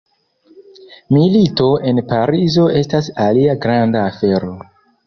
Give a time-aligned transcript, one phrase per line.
[1.17, 4.55] Milito en Parizo estas alia granda afero.